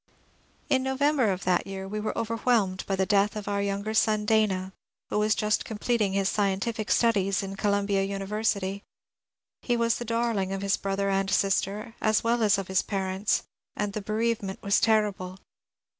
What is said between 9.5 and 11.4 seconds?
He was the darling of his brother and